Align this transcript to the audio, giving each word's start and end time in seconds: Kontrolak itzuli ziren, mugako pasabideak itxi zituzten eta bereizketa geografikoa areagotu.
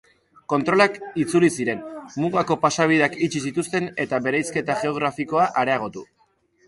Kontrolak 0.51 0.95
itzuli 1.23 1.49
ziren, 1.57 1.83
mugako 2.25 2.57
pasabideak 2.65 3.19
itxi 3.29 3.43
zituzten 3.51 3.91
eta 4.07 4.21
bereizketa 4.29 4.79
geografikoa 4.85 5.47
areagotu. 5.65 6.05